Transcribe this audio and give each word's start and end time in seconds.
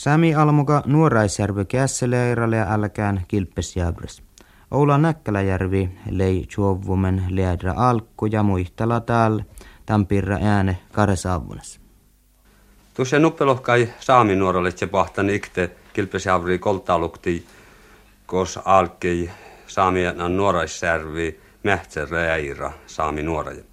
Sami 0.00 0.34
almuka 0.34 0.82
nuoraisjärvi 0.86 1.64
kässeleiralle 1.64 2.66
älkään 2.68 3.24
kilppesjävres. 3.28 4.22
Oula 4.70 4.98
Näkkäläjärvi 4.98 5.90
lei 6.10 6.46
chuovumen 6.46 7.24
liedra 7.28 7.74
alkku 7.76 8.26
ja 8.26 8.42
muistala 8.42 9.00
täällä 9.00 9.44
tampirra 9.86 10.38
ääne 10.42 10.78
karesaavunas. 10.92 11.80
Tuossa 12.94 13.18
nuppelohkai 13.18 13.88
saami 13.98 14.36
nuorelle 14.36 14.70
se 14.70 14.86
pahtan 14.86 15.30
ikte 15.30 15.70
kilpesjävri 15.92 16.58
koltalukti 16.58 17.46
kos 18.26 18.58
alkei 18.64 19.30
saami 19.66 20.00
nuoraisjärvi 20.28 21.40
mähtsäreira 21.62 22.72
saami 22.86 23.22
nuoraja. 23.22 23.64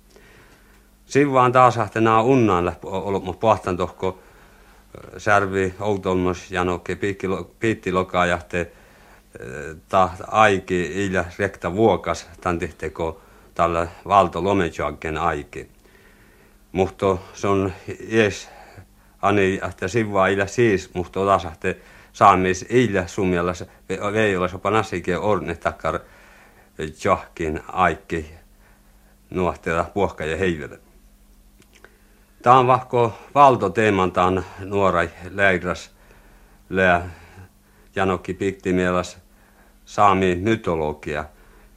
Sivaan 1.06 1.52
taas 1.52 1.78
nämä 1.96 2.22
unnaan 2.22 2.76
ollut 2.84 3.40
pohtan 3.40 3.78
tohko 3.78 4.20
särvi 5.18 5.74
outolmos 5.80 6.52
janokke 6.52 6.98
piitti 7.60 7.92
lokajahte 7.92 8.72
ta 9.90 10.10
aiki 10.28 11.06
illä 11.06 11.26
rekta 11.40 11.74
vuokas 11.74 12.30
tantihteko 12.42 13.22
tällä 13.56 13.88
valto 14.08 14.44
lomejoakken 14.44 15.18
aiki. 15.18 15.70
Mutta 16.72 17.18
se 17.34 17.48
on 17.48 17.74
ees 18.10 18.50
ani 19.22 19.60
että 19.70 19.88
sivaa 19.88 20.28
illä 20.28 20.48
siis, 20.48 20.94
mutta 20.94 21.20
otasahte 21.20 21.78
saamis 22.14 22.66
illä 22.70 23.08
sumjalla 23.08 23.54
vei 24.14 24.38
olla 24.38 24.48
sopa 24.48 24.72
nasike 24.72 25.18
orne 25.18 25.56
takkar 25.56 26.00
johkin 27.04 27.60
aiki 27.68 28.34
nuohtela 29.30 29.84
puhka 29.84 30.26
ja 30.26 30.38
heivele. 30.38 30.80
Tämä 32.48 32.60
on 32.60 32.68
vahko 32.68 33.14
tämän 34.14 34.46
nuora 34.60 35.08
läidras 35.30 35.92
lää 36.70 37.10
janokki 37.96 38.34
piktimielas 38.34 39.18
saami 39.86 40.36
mytologia. 40.36 41.26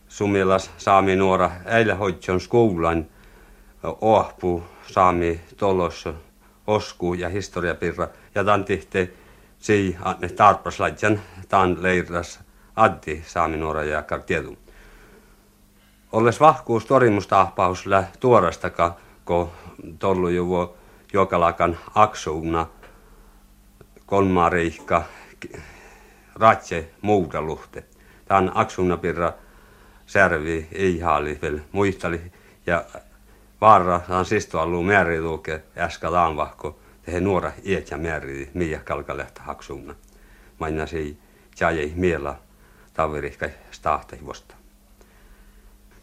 Sumielas 0.09 0.71
saami 0.79 1.17
nuora 1.17 1.51
äillä 1.65 1.95
hoitson 1.95 2.41
skoulan 2.41 3.07
ohpu 4.01 4.63
saami 4.87 5.41
tolos 5.57 6.09
osku 6.67 7.15
ja 7.15 7.29
historiapirra 7.29 8.09
ja 8.35 8.45
tämän 8.45 8.65
tihte 8.65 9.13
si 9.59 9.97
ne 10.19 10.29
tarpaslaitjan 10.29 11.21
tämän 11.49 11.83
leidras 11.83 12.41
addi 12.77 13.23
saami 13.27 13.57
nuora 13.57 13.85
ja 13.85 14.03
kartietu. 14.03 14.59
Olles 16.13 16.41
vahkuus 16.41 16.87
torimusta 16.87 17.41
ahpaus 17.41 17.87
lä 17.87 18.05
tuorastaka, 18.21 18.97
ko 19.31 19.53
tollu 19.99 20.29
juvo 20.29 20.77
jokalakan 21.13 21.79
aksuuna 21.95 22.67
kolmareikka 24.07 25.05
ratse 26.35 26.91
muudaluhte. 27.03 27.85
Tämän 28.25 28.53
aksuuna 28.55 28.97
pirra 28.97 29.33
särvi 30.07 30.69
ei 30.73 31.01
haali 31.01 31.39
vielä 31.43 31.61
muistali 31.73 32.21
ja 32.67 32.85
vaara 33.61 34.01
on 34.09 34.25
sistoallu 34.25 34.85
luke 35.21 35.63
äskä 35.77 36.13
laanvahko 36.13 36.79
tehe 37.03 37.21
nuora 37.21 37.53
iät 37.65 37.91
ja 37.91 37.99
määri 37.99 38.51
miä 38.55 38.79
kalkalehta 38.79 39.43
haksuuna. 39.43 39.95
Maina 40.59 40.87
sei 40.87 41.17
jäi 41.61 41.93
miela 41.97 42.39
tavirihka 42.95 43.49
stahtahivosta. 43.71 44.55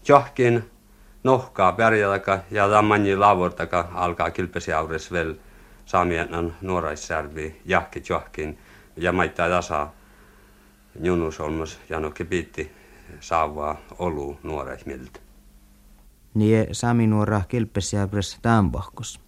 Johkin 0.07 0.76
nohkaa 1.23 1.71
pärjätäkä 1.71 2.39
ja 2.51 2.69
tammanji 2.69 3.15
lavortaka 3.15 3.89
alkaa 3.93 4.31
kilpesiaures 4.31 5.11
vel 5.11 5.35
saamien 5.85 6.53
nuoraissärvi 6.61 7.61
jahki 7.65 8.03
johkin 8.09 8.57
ja 8.97 9.11
maittaa 9.11 9.49
tasa 9.49 9.87
junus 11.01 11.39
olmos 11.39 11.79
janokke 11.89 12.23
piitti 12.25 12.71
saavaa 13.19 13.77
olu 13.99 14.39
nuoreismiltä. 14.43 15.19
Nie 16.33 16.67
sami 16.71 17.07
nuora 17.07 17.41
kilpesiaures 17.47 18.39
tämänpahkos. 18.41 19.19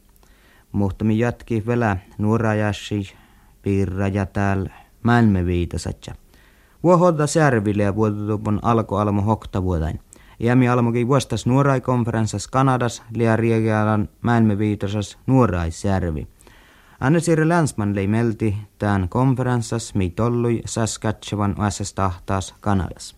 Mutta 0.72 1.06
mi 1.06 1.20
jatki 1.20 1.64
vielä 1.68 1.98
nuorajassi 2.18 3.16
piirra 3.62 4.08
ja 4.08 4.26
täällä 4.26 4.70
mälme 5.04 5.46
viitasatja. 5.46 6.16
Vuohodda 6.84 7.28
särville 7.28 7.84
ja 7.84 7.96
vuotutupon 7.96 8.60
alko 8.62 8.98
almo 8.98 9.22
hokta 9.22 9.64
Jämi 10.40 10.70
almogi 10.70 11.08
vuostas 11.08 11.46
nuorai-konferenssas 11.46 12.48
Kanadas 12.48 13.04
lia 13.16 13.36
viitosas 14.58 15.18
nuoraisjärvi. 15.28 16.28
Anne-Siiri 17.00 17.50
Länsman 17.50 17.96
lei 17.96 18.08
melti 18.08 18.58
tämän 18.78 19.10
konferenssas 19.10 19.96
mi 19.96 20.10
tollui 20.10 20.62
Saskatchewan 20.66 21.56
OSS 21.62 21.94
tahtaas 21.94 22.56
Kanadas. 22.62 23.16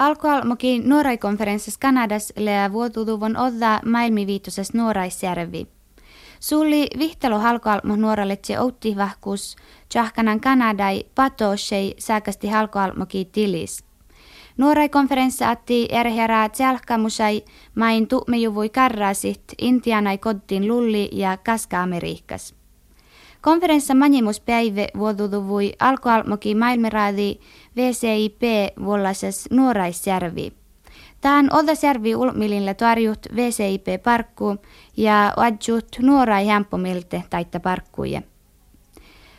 Alkoalmoki 0.00 0.82
nuorai-konferenssas 0.84 1.78
Kanadas 1.78 2.32
lea 2.36 2.72
vuotutuvon 2.72 3.36
odda 3.36 3.80
viitosas 4.26 4.74
nuoraisjärvi. 4.74 5.66
Sulli 6.40 6.88
vihtelo 6.98 7.38
halkoalmo 7.38 7.96
nuoralle 7.96 8.36
tse 8.36 8.60
outti 8.60 8.96
vahkus, 8.96 9.56
tjahkanan 9.88 10.40
Kanadai 10.40 11.04
patoshei 11.14 11.94
säkästi 11.98 12.48
halkoalmoki 12.48 13.24
tilis. 13.24 13.85
Nuorai 14.56 14.88
konferenssa 14.88 15.50
atti 15.50 15.88
erherää 15.90 16.48
tjalkkamusai 16.48 17.44
main 17.74 18.08
tu'mejuvui 18.08 18.68
karrasit 18.68 19.42
Intianai 19.58 20.18
koddin 20.18 20.68
lulli 20.68 21.08
ja 21.12 21.36
kaska-Amerikkas. 21.36 22.54
Konferenssa 23.40 23.94
päivä 24.46 24.86
vuodutuvui 24.98 25.72
alkoalmoki 25.78 26.54
maailmeraadi 26.54 27.36
VCIP 27.76 28.42
vuollases 28.84 29.48
nuoraisjärvi. 29.50 30.52
Tämän 31.20 31.48
Oldasjärvi 31.52 32.14
ulmilille 32.14 32.74
tarjut 32.74 33.26
VCIP 33.34 34.02
parkku 34.02 34.56
ja 34.96 35.32
adjut 35.36 35.88
nuorai 36.00 36.46
hämpomilte 36.46 37.22
taitta 37.30 37.60
parkkuja. 37.60 38.22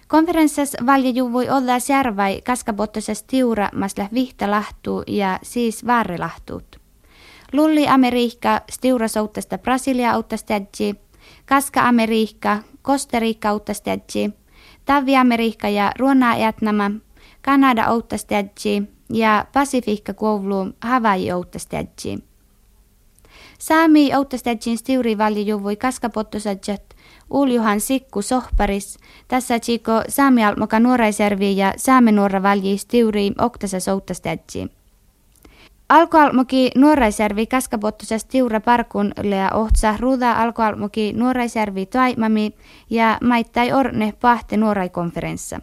Konferenssas 0.07 0.78
juvui 1.16 1.50
olla 1.50 1.73
järvai 1.90 2.41
kaskabottosas 2.41 3.23
tiura 3.23 3.69
masla 3.73 4.09
vihta 4.13 4.51
lahtuu 4.51 5.03
ja 5.07 5.40
siis 5.44 5.85
lahtuut. 6.18 6.75
Lulli 7.53 7.88
Amerikka 7.88 8.62
stiura 8.69 9.07
souttasta 9.07 9.57
Brasilia 9.57 10.12
auttastadji, 10.12 10.95
kaska 11.45 11.88
Amerikka, 11.88 12.57
Kosteriikka 12.81 13.50
auttastadji, 13.50 14.29
Tavi 14.85 15.16
Amerikka 15.16 15.69
ja 15.69 15.91
Ruona 16.00 16.35
Etnama, 16.35 16.91
Kanada 17.41 17.84
auttastadji 17.84 18.84
ja 19.09 19.45
Pasifikka 19.53 20.13
koulu 20.13 20.68
Hawaii 20.81 21.31
auttastadji. 21.31 22.19
Saami 23.57 24.13
auttastadjin 24.13 24.78
stiuri 24.78 25.18
juvui 25.45 25.75
kaskabottosajat 25.75 26.81
Uljuhan 27.29 27.81
sikku 27.81 28.22
sohparis, 28.22 28.97
tässä 29.28 29.59
chiko 29.59 29.91
saamialmoka 30.09 30.79
nuoraiservi 30.79 31.57
ja 31.57 31.73
nuora 32.12 32.44
valjis 32.44 32.85
tiuri 32.85 33.31
oktasa 33.38 33.79
souttastätsi. 33.79 34.68
Alkoalmoki 35.90 36.72
nuoraiservi 36.75 37.45
kaskapottusas 37.47 38.25
tiura 38.25 38.59
parkun 38.59 39.12
lea 39.23 39.51
ohtsa 39.51 39.95
ruuda 40.00 40.31
alkoalmoki 40.31 41.13
nuoraiservi 41.13 41.85
taimami 41.85 42.53
ja 42.89 43.18
maittai 43.24 43.74
orne 43.74 44.13
pahte 44.22 44.57
nuoraikonferenssa. 44.57 45.59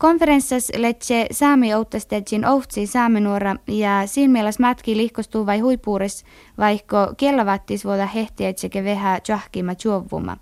Konferenssas 0.00 0.72
letse 0.76 1.26
saami 1.30 1.74
outtastetsin 1.74 2.46
ohtsi 2.46 2.86
saamenuora 2.86 3.56
ja 3.68 4.02
siinä 4.06 4.32
mielessä 4.32 4.62
matki 4.62 4.96
lihkostuu 4.96 5.46
vai 5.46 5.58
huipuures, 5.58 6.24
vaikka 6.58 7.14
kellavattis 7.16 7.84
vuoda 7.84 8.06
hehtiä 8.06 8.52
sekä 8.56 8.84
vehä 8.84 9.20
johkima 9.28 9.72
juovuma. 9.84 10.36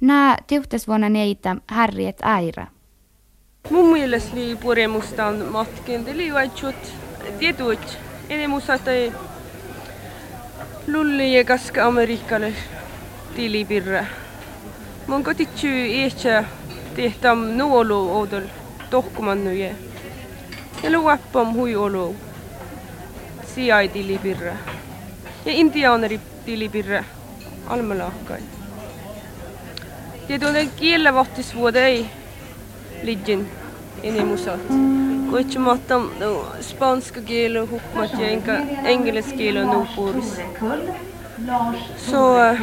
Nää 0.00 0.36
tiuhtas 0.46 0.88
vuonna 0.88 1.08
neitä 1.08 1.56
harriet 1.68 2.18
aira. 2.22 2.66
Mun 3.70 3.92
mielestä 3.92 4.36
li 4.36 4.56
puremusta 4.56 5.26
on 5.26 5.44
matkin, 5.52 6.08
eli 6.08 6.34
vaitsut 6.34 6.76
tietut 7.38 7.98
enemusta 8.28 8.78
tai 8.78 9.12
lulli 10.92 11.36
ja 11.36 11.44
kaska 11.44 11.86
amerikkalainen 11.86 12.58
tilipirra. 13.36 14.04
Mun 15.06 15.24
kotitsyy 15.24 16.04
ehkä 16.04 16.44
tehtäm 16.96 17.38
nuolu 17.38 18.10
oudolla 18.12 18.57
tohkumannuye 18.90 19.74
ja 20.82 20.92
luuapom 20.92 21.54
huiolu 21.54 22.16
siai 23.54 23.88
tilipirre 23.88 24.52
ja 25.44 25.52
indiaaneri 25.52 26.20
tilipirre 26.44 27.04
almalaakkai. 27.66 28.42
Ja 30.28 30.38
tuonne 30.38 30.68
kielle 30.76 31.14
vahtis 31.14 31.54
vuode 31.54 31.86
ei 31.86 32.06
lidjin 33.02 33.48
inimusat. 34.02 34.60
Kuitsi 35.30 35.58
matta 35.58 36.00
spanska 36.60 37.20
kielu 37.20 37.68
hukmat 37.70 38.12
ja 38.18 38.28
enkä 38.28 38.62
engelsk 38.84 39.36
kielu 39.36 39.72
nuupuuris. 39.72 40.40
Så 42.10 42.38
äh, 42.40 42.60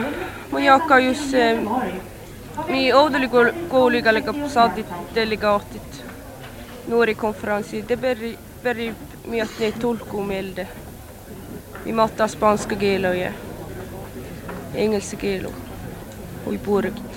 ma 0.51 0.59
ei 0.59 0.67
hakka 0.67 0.99
just 0.99 1.31
see, 1.31 1.57
meie 2.67 2.95
oodelikoolikale 2.95 4.21
ka 4.21 4.33
saadid 4.47 4.89
delegaatid 5.15 6.04
noori 6.87 7.15
konverentsi 7.15 7.85
berri, 8.01 8.37
berri 8.63 8.95
miettii 9.27 9.71
tulku 9.71 10.23
meiltä. 10.23 10.65
Imattaa 11.85 12.27
spanska 12.27 12.75
kielo 12.75 13.13
ja 13.13 13.31
engelska 14.73 15.27
och 16.45 16.53
i 16.53 16.57
purkit. 16.57 17.14